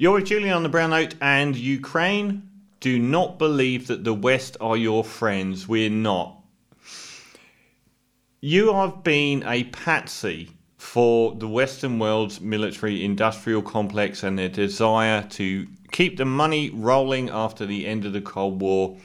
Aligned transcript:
You're 0.00 0.20
Julian 0.20 0.54
on 0.54 0.62
the 0.62 0.68
Brown 0.68 0.90
Note 0.90 1.16
and 1.20 1.56
Ukraine. 1.56 2.48
Do 2.78 3.00
not 3.00 3.36
believe 3.36 3.88
that 3.88 4.04
the 4.04 4.14
West 4.14 4.56
are 4.60 4.76
your 4.76 5.02
friends. 5.02 5.66
We're 5.66 5.90
not. 5.90 6.40
You 8.40 8.72
have 8.74 9.02
been 9.02 9.42
a 9.44 9.64
patsy 9.64 10.52
for 10.76 11.34
the 11.34 11.48
Western 11.48 11.98
world's 11.98 12.40
military 12.40 13.04
industrial 13.04 13.60
complex 13.60 14.22
and 14.22 14.38
their 14.38 14.48
desire 14.48 15.26
to 15.30 15.66
keep 15.90 16.16
the 16.16 16.24
money 16.24 16.70
rolling 16.70 17.28
after 17.30 17.66
the 17.66 17.84
end 17.84 18.04
of 18.04 18.12
the 18.12 18.20
Cold 18.20 18.60
War. 18.60 18.98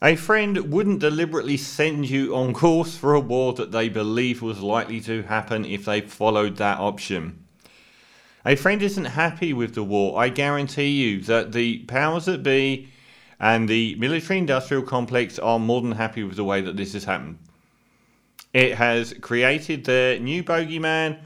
A 0.00 0.16
friend 0.16 0.72
wouldn't 0.72 1.00
deliberately 1.00 1.58
send 1.58 2.08
you 2.08 2.34
on 2.34 2.54
course 2.54 2.96
for 2.96 3.12
a 3.12 3.20
war 3.20 3.52
that 3.52 3.72
they 3.72 3.90
believe 3.90 4.40
was 4.40 4.60
likely 4.60 5.02
to 5.02 5.24
happen 5.24 5.66
if 5.66 5.84
they 5.84 6.00
followed 6.00 6.56
that 6.56 6.80
option. 6.80 7.41
A 8.44 8.56
friend 8.56 8.82
isn't 8.82 9.04
happy 9.04 9.52
with 9.52 9.74
the 9.74 9.84
war. 9.84 10.20
I 10.20 10.28
guarantee 10.28 10.88
you 10.88 11.20
that 11.22 11.52
the 11.52 11.78
powers 11.80 12.24
that 12.24 12.42
be 12.42 12.88
and 13.38 13.68
the 13.68 13.94
military 13.96 14.38
industrial 14.38 14.82
complex 14.82 15.38
are 15.38 15.58
more 15.58 15.80
than 15.80 15.92
happy 15.92 16.22
with 16.22 16.36
the 16.36 16.44
way 16.44 16.60
that 16.60 16.76
this 16.76 16.92
has 16.92 17.04
happened. 17.04 17.38
It 18.52 18.74
has 18.74 19.14
created 19.20 19.84
their 19.84 20.18
new 20.18 20.44
bogeyman, 20.44 21.20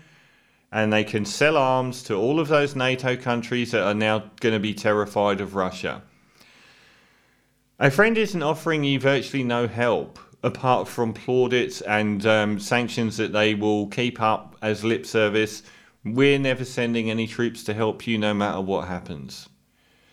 and 0.73 0.92
they 0.92 1.05
can 1.05 1.25
sell 1.25 1.56
arms 1.56 2.02
to 2.05 2.15
all 2.15 2.39
of 2.39 2.48
those 2.48 2.77
NATO 2.77 3.17
countries 3.17 3.73
that 3.73 3.83
are 3.83 3.95
now 3.95 4.30
going 4.41 4.55
to 4.55 4.61
be 4.61 4.75
terrified 4.75 5.41
of 5.41 5.55
Russia. 5.55 6.03
A 7.78 7.91
friend 7.91 8.17
isn't 8.17 8.42
offering 8.42 8.84
you 8.84 8.98
virtually 8.98 9.42
no 9.42 9.67
help 9.67 10.19
apart 10.42 10.89
from 10.89 11.12
plaudits 11.12 11.80
and 11.83 12.25
um, 12.25 12.59
sanctions 12.59 13.17
that 13.17 13.33
they 13.33 13.55
will 13.55 13.89
keep 13.89 14.20
up 14.20 14.56
as 14.62 14.84
lip 14.84 15.05
service. 15.05 15.62
We're 16.06 16.38
never 16.38 16.65
sending 16.65 17.10
any 17.10 17.27
troops 17.27 17.65
to 17.65 17.74
help 17.74 18.06
you 18.06 18.16
no 18.16 18.33
matter 18.33 18.60
what 18.60 18.87
happens. 18.87 19.48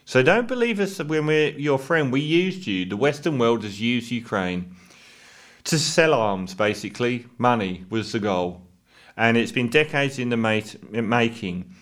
So 0.06 0.24
don't 0.24 0.48
believe 0.48 0.80
us 0.80 0.98
when 0.98 1.28
we're 1.28 1.52
your 1.52 1.78
friend. 1.78 2.12
We 2.12 2.20
used 2.20 2.66
you. 2.66 2.86
The 2.86 2.98
Western 2.98 3.38
world 3.38 3.64
has 3.64 3.80
used 3.80 4.10
Ukraine 4.10 4.76
to 5.66 5.78
sell 5.78 6.16
arms, 6.16 6.56
basically. 6.56 7.28
Money 7.38 7.86
was 7.92 8.12
the 8.12 8.20
goal. 8.20 8.64
And 9.16 9.38
it's 9.38 9.52
been 9.52 9.70
decades 9.70 10.18
in 10.18 10.30
the 10.30 10.38
making. 10.38 11.76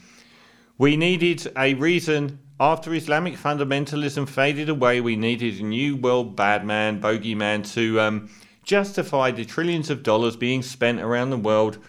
We 0.78 0.98
needed 0.98 1.50
a 1.58 1.74
reason. 1.76 2.40
After 2.60 2.94
Islamic 2.94 3.36
fundamentalism 3.36 4.28
faded 4.28 4.68
away, 4.68 5.00
we 5.00 5.16
needed 5.16 5.60
a 5.60 5.64
new 5.64 5.96
world 5.96 6.36
badman, 6.36 7.02
bogeyman, 7.02 7.72
to 7.74 8.00
um, 8.02 8.30
justify 8.64 9.32
the 9.32 9.46
trillions 9.46 9.90
of 9.90 10.04
dollars 10.04 10.36
being 10.36 10.62
spent 10.62 11.00
around 11.00 11.30
the 11.30 11.38
world 11.38 11.80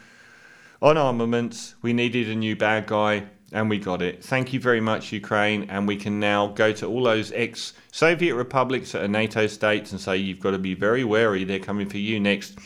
on 0.82 0.98
armaments. 0.98 1.76
We 1.80 1.92
needed 1.92 2.28
a 2.28 2.34
new 2.34 2.56
bad 2.56 2.86
guy 2.86 3.24
and 3.52 3.70
we 3.70 3.78
got 3.78 4.02
it. 4.02 4.24
Thank 4.24 4.52
you 4.52 4.58
very 4.58 4.80
much, 4.80 5.12
Ukraine. 5.12 5.70
And 5.70 5.86
we 5.86 5.96
can 5.96 6.18
now 6.18 6.48
go 6.48 6.72
to 6.72 6.86
all 6.86 7.04
those 7.04 7.30
ex 7.32 7.74
Soviet 7.92 8.34
republics 8.34 8.92
that 8.92 9.04
are 9.04 9.08
NATO 9.08 9.46
states 9.46 9.92
and 9.92 10.00
say, 10.00 10.16
you've 10.16 10.40
got 10.40 10.50
to 10.50 10.58
be 10.58 10.74
very 10.74 11.04
wary, 11.04 11.44
they're 11.44 11.60
coming 11.60 11.88
for 11.88 11.98
you 11.98 12.18
next. 12.18 12.58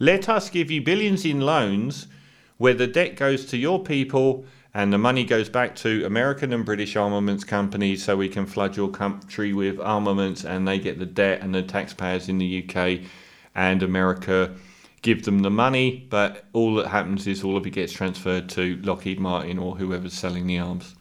Let 0.00 0.28
us 0.28 0.50
give 0.50 0.70
you 0.70 0.82
billions 0.82 1.24
in 1.24 1.40
loans 1.40 2.08
where 2.56 2.74
the 2.74 2.86
debt 2.86 3.14
goes 3.16 3.46
to 3.46 3.56
your 3.56 3.82
people 3.82 4.44
and 4.74 4.92
the 4.92 4.98
money 4.98 5.22
goes 5.24 5.48
back 5.48 5.76
to 5.76 6.04
American 6.06 6.52
and 6.52 6.64
British 6.64 6.96
armaments 6.96 7.44
companies 7.44 8.02
so 8.02 8.16
we 8.16 8.28
can 8.28 8.46
flood 8.46 8.76
your 8.76 8.88
country 8.88 9.52
with 9.52 9.78
armaments 9.78 10.44
and 10.44 10.66
they 10.66 10.78
get 10.78 10.98
the 10.98 11.06
debt 11.06 11.42
and 11.42 11.54
the 11.54 11.62
taxpayers 11.62 12.28
in 12.28 12.38
the 12.38 12.64
UK 12.64 13.00
and 13.54 13.82
America 13.82 14.54
give 15.02 15.24
them 15.24 15.40
the 15.40 15.50
money, 15.50 16.06
but 16.08 16.44
all 16.52 16.76
that 16.76 16.88
happens 16.88 17.26
is 17.26 17.42
all 17.42 17.56
of 17.56 17.66
it 17.66 17.70
gets 17.70 17.92
transferred 17.92 18.48
to 18.50 18.76
Lockheed 18.82 19.18
Martin 19.20 19.58
or 19.58 19.76
whoever's 19.76 20.14
selling 20.14 20.46
the 20.46 20.58
arms. 20.58 20.94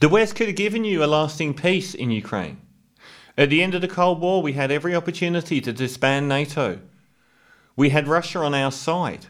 The 0.00 0.08
West 0.08 0.34
could 0.34 0.48
have 0.48 0.56
given 0.56 0.84
you 0.84 1.04
a 1.04 1.06
lasting 1.06 1.54
peace 1.54 1.94
in 1.94 2.10
Ukraine. 2.10 2.58
At 3.36 3.50
the 3.50 3.62
end 3.62 3.74
of 3.74 3.82
the 3.82 3.88
Cold 3.88 4.20
War, 4.20 4.42
we 4.42 4.54
had 4.54 4.70
every 4.70 4.94
opportunity 4.94 5.60
to 5.60 5.72
disband 5.72 6.28
NATO. 6.28 6.80
We 7.76 7.90
had 7.90 8.08
Russia 8.08 8.40
on 8.40 8.54
our 8.54 8.72
side. 8.72 9.26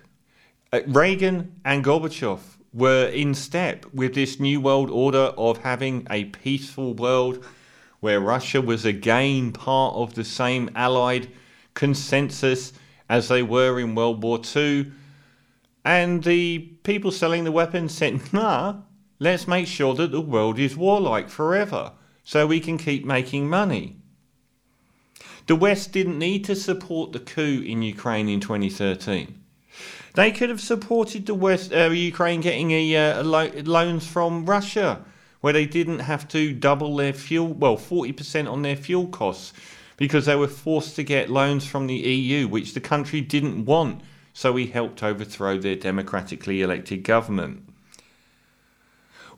Uh, 0.73 0.81
Reagan 0.87 1.61
and 1.65 1.85
Gorbachev 1.85 2.41
were 2.73 3.07
in 3.07 3.35
step 3.35 3.85
with 3.93 4.15
this 4.15 4.41
new 4.41 4.61
world 4.61 4.91
order 4.91 5.33
of 5.37 5.59
having 5.59 6.07
a 6.09 6.25
peaceful 6.27 6.95
world 6.95 7.45
where 8.01 8.19
Russia 8.19 8.61
was 8.61 8.85
again 8.85 9.53
part 9.53 9.95
of 9.95 10.15
the 10.15 10.25
same 10.25 10.71
allied 10.75 11.29
consensus 11.75 12.73
as 13.13 13.29
they 13.29 13.43
were 13.43 13.79
in 13.79 13.95
World 13.95 14.23
War 14.23 14.41
II. 14.57 14.91
And 15.85 16.25
the 16.25 16.61
people 16.83 17.11
selling 17.11 17.45
the 17.45 17.53
weapons 17.53 17.93
said, 17.93 18.33
nah, 18.33 18.77
let's 19.19 19.47
make 19.47 19.67
sure 19.67 19.95
that 19.97 20.13
the 20.13 20.21
world 20.23 20.59
is 20.59 20.79
warlike 20.79 21.29
forever 21.29 21.93
so 22.25 22.47
we 22.47 22.59
can 22.59 22.79
keep 22.79 23.05
making 23.05 23.51
money. 23.51 23.97
The 25.47 25.57
West 25.57 25.93
didn't 25.93 26.19
need 26.19 26.47
to 26.47 26.57
support 26.57 27.13
the 27.13 27.19
coup 27.19 27.63
in 27.63 27.83
Ukraine 27.83 28.31
in 28.31 28.41
2013. 28.41 29.39
They 30.15 30.31
could 30.33 30.49
have 30.49 30.61
supported 30.63 31.27
the 31.27 31.35
West, 31.35 31.71
uh, 31.71 31.91
Ukraine 31.91 32.41
getting 32.41 32.71
a, 32.71 32.97
uh, 32.97 33.23
lo- 33.25 33.53
loans 33.65 34.07
from 34.07 34.47
Russia, 34.47 35.05
where 35.43 35.53
they 35.53 35.67
didn't 35.67 35.99
have 35.99 36.29
to 36.29 36.55
double 36.55 36.97
their 36.97 37.13
fuel, 37.13 37.49
well, 37.49 37.77
40% 37.77 38.51
on 38.51 38.63
their 38.63 38.77
fuel 38.77 39.09
costs 39.09 39.53
because 39.97 40.27
they 40.27 40.37
were 40.37 40.49
forced 40.49 40.97
to 40.97 41.05
get 41.05 41.31
loans 41.31 41.67
from 41.67 41.87
the 41.87 41.95
EU, 41.95 42.49
which 42.49 42.75
the 42.75 42.81
country 42.81 43.21
didn't 43.21 43.65
want, 43.65 44.03
so 44.33 44.53
we 44.53 44.67
helped 44.67 45.03
overthrow 45.03 45.59
their 45.59 45.77
democratically 45.77 46.63
elected 46.63 47.03
government. 47.03 47.69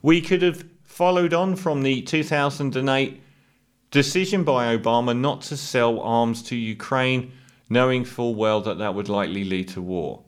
We 0.01 0.21
could 0.21 0.41
have 0.41 0.65
followed 0.83 1.33
on 1.33 1.55
from 1.55 1.83
the 1.83 2.01
2008 2.01 3.21
decision 3.91 4.43
by 4.43 4.75
Obama 4.75 5.17
not 5.17 5.41
to 5.41 5.57
sell 5.57 5.99
arms 5.99 6.43
to 6.43 6.55
Ukraine, 6.55 7.31
knowing 7.69 8.05
full 8.05 8.35
well 8.35 8.61
that 8.61 8.77
that 8.77 8.95
would 8.95 9.09
likely 9.09 9.43
lead 9.43 9.67
to 9.69 9.81
war. 9.81 10.23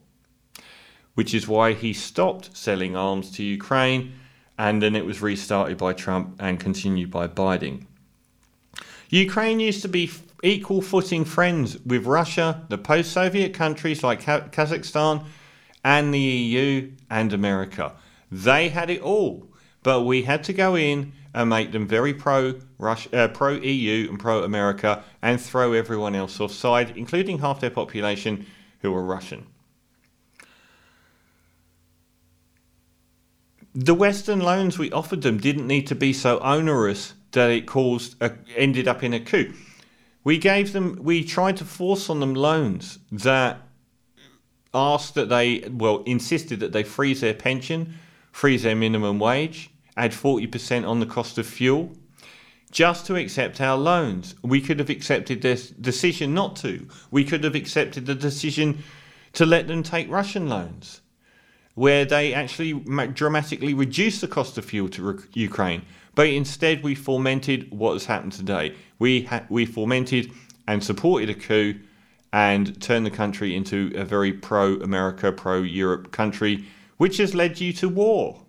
Which 1.14 1.34
is 1.34 1.48
why 1.48 1.72
he 1.72 1.92
stopped 1.92 2.56
selling 2.56 2.96
arms 2.96 3.30
to 3.32 3.42
Ukraine 3.42 4.14
and 4.58 4.82
then 4.82 4.96
it 4.96 5.06
was 5.06 5.22
restarted 5.22 5.78
by 5.78 5.92
Trump 5.92 6.36
and 6.40 6.58
continued 6.58 7.10
by 7.10 7.28
Biden. 7.28 7.86
Ukraine 9.08 9.60
used 9.60 9.82
to 9.82 9.88
be 9.88 10.10
equal 10.42 10.82
footing 10.82 11.24
friends 11.24 11.78
with 11.84 12.06
Russia, 12.06 12.64
the 12.68 12.78
post 12.78 13.12
Soviet 13.12 13.54
countries 13.54 14.02
like 14.02 14.22
Kazakhstan, 14.22 15.24
and 15.84 16.12
the 16.12 16.18
EU 16.18 16.90
and 17.08 17.32
America. 17.32 17.94
They 18.30 18.68
had 18.68 18.90
it 18.90 19.00
all, 19.00 19.48
but 19.82 20.02
we 20.02 20.22
had 20.22 20.44
to 20.44 20.52
go 20.52 20.76
in 20.76 21.12
and 21.32 21.48
make 21.48 21.72
them 21.72 21.86
very 21.86 22.12
pro 22.12 22.54
uh, 22.80 23.28
pro 23.28 23.52
EU 23.52 24.08
and 24.08 24.18
pro 24.18 24.42
America 24.42 25.02
and 25.22 25.40
throw 25.40 25.72
everyone 25.72 26.14
else 26.14 26.40
offside, 26.40 26.96
including 26.96 27.38
half 27.38 27.60
their 27.60 27.70
population 27.70 28.46
who 28.80 28.92
were 28.92 29.02
Russian. 29.02 29.46
The 33.74 33.94
Western 33.94 34.40
loans 34.40 34.78
we 34.78 34.90
offered 34.90 35.22
them 35.22 35.38
didn't 35.38 35.66
need 35.66 35.86
to 35.86 35.94
be 35.94 36.12
so 36.12 36.38
onerous 36.40 37.14
that 37.32 37.50
it 37.50 37.66
caused 37.66 38.20
a, 38.22 38.32
ended 38.56 38.88
up 38.88 39.02
in 39.02 39.12
a 39.14 39.20
coup. 39.20 39.52
We 40.24 40.38
gave 40.38 40.72
them, 40.72 40.98
we 41.00 41.24
tried 41.24 41.56
to 41.58 41.64
force 41.64 42.10
on 42.10 42.20
them 42.20 42.34
loans 42.34 42.98
that 43.12 43.60
asked 44.74 45.14
that 45.14 45.28
they, 45.28 45.60
well, 45.70 46.02
insisted 46.04 46.60
that 46.60 46.72
they 46.72 46.82
freeze 46.82 47.20
their 47.20 47.34
pension, 47.34 47.94
freeze 48.32 48.62
their 48.62 48.76
minimum 48.76 49.18
wage, 49.18 49.70
add 49.96 50.12
40% 50.12 50.86
on 50.86 51.00
the 51.00 51.06
cost 51.06 51.38
of 51.38 51.46
fuel, 51.46 51.92
just 52.70 53.06
to 53.06 53.16
accept 53.16 53.60
our 53.60 53.76
loans. 53.76 54.34
We 54.42 54.60
could 54.60 54.78
have 54.78 54.90
accepted 54.90 55.40
this 55.40 55.70
decision 55.70 56.34
not 56.34 56.56
to. 56.56 56.86
We 57.10 57.24
could 57.24 57.44
have 57.44 57.54
accepted 57.54 58.06
the 58.06 58.14
decision 58.14 58.84
to 59.32 59.46
let 59.46 59.68
them 59.68 59.82
take 59.82 60.10
Russian 60.10 60.48
loans, 60.48 61.00
where 61.74 62.04
they 62.04 62.34
actually 62.34 62.74
dramatically 63.14 63.74
reduce 63.74 64.20
the 64.20 64.28
cost 64.28 64.58
of 64.58 64.64
fuel 64.64 64.88
to 64.90 65.22
Ukraine. 65.32 65.82
But 66.18 66.30
instead, 66.30 66.82
we 66.82 66.96
fomented 66.96 67.70
what 67.70 67.92
has 67.92 68.06
happened 68.06 68.32
today. 68.32 68.74
We 68.98 69.22
ha- 69.22 69.44
we 69.48 69.64
fomented 69.64 70.32
and 70.66 70.82
supported 70.82 71.30
a 71.30 71.34
coup 71.34 71.78
and 72.32 72.82
turned 72.82 73.06
the 73.06 73.10
country 73.12 73.54
into 73.54 73.92
a 73.94 74.04
very 74.04 74.32
pro-America, 74.32 75.30
pro-Europe 75.30 76.10
country, 76.10 76.64
which 76.96 77.18
has 77.18 77.36
led 77.36 77.60
you 77.60 77.72
to 77.74 77.88
war. 77.88 78.42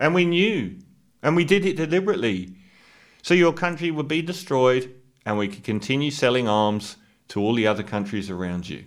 And 0.00 0.12
we 0.12 0.24
knew, 0.24 0.76
and 1.22 1.36
we 1.36 1.44
did 1.44 1.64
it 1.64 1.76
deliberately. 1.76 2.56
So 3.22 3.32
your 3.32 3.52
country 3.52 3.92
would 3.92 4.08
be 4.08 4.20
destroyed, 4.20 4.92
and 5.24 5.38
we 5.38 5.46
could 5.46 5.62
continue 5.62 6.10
selling 6.10 6.48
arms 6.48 6.96
to 7.28 7.40
all 7.40 7.54
the 7.54 7.68
other 7.68 7.84
countries 7.84 8.28
around 8.28 8.68
you. 8.68 8.86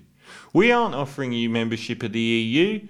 We 0.51 0.73
aren't 0.73 0.95
offering 0.95 1.31
you 1.31 1.49
membership 1.49 2.03
of 2.03 2.11
the 2.11 2.19
EU, 2.19 2.85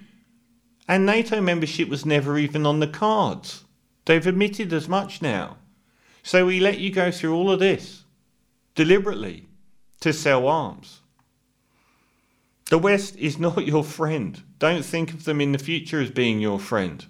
and 0.88 1.06
NATO 1.06 1.42
membership 1.42 1.89
was 1.89 2.07
never 2.07 2.39
even 2.39 2.65
on 2.65 2.80
the 2.80 2.88
cards. 2.88 3.65
They've 4.09 4.25
admitted 4.25 4.73
as 4.73 4.89
much 4.89 5.21
now. 5.21 5.57
So 6.23 6.47
we 6.47 6.59
let 6.59 6.79
you 6.79 6.91
go 6.91 7.11
through 7.11 7.35
all 7.35 7.51
of 7.51 7.59
this 7.59 8.06
deliberately 8.73 9.45
to 10.00 10.11
sell 10.11 10.47
arms. 10.47 11.01
The 12.71 12.79
West 12.79 13.15
is 13.17 13.38
not 13.38 13.67
your 13.67 13.83
friend. 13.83 14.41
Don't 14.57 14.83
think 14.83 15.13
of 15.13 15.25
them 15.25 15.39
in 15.39 15.51
the 15.51 15.59
future 15.59 16.01
as 16.01 16.09
being 16.09 16.39
your 16.39 16.59
friend. 16.59 17.06